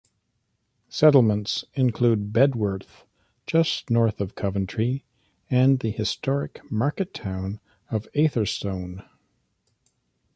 Settlements 0.89 1.63
include 1.75 2.33
Bedworth, 2.33 3.05
just 3.45 3.91
north 3.91 4.19
of 4.19 4.33
Coventry, 4.33 5.05
and 5.47 5.79
the 5.79 5.91
historic 5.91 6.59
market 6.71 7.13
town 7.13 7.59
of 7.91 8.07
Atherstone. 8.15 9.07